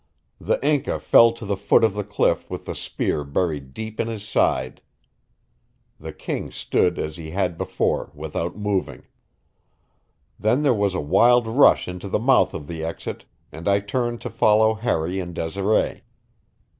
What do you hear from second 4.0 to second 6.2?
his side. The